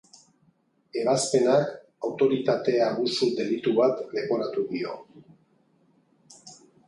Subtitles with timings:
[1.01, 1.67] Ebazpenak
[2.09, 4.97] autoritate-abusu delitu bat leporatu dio.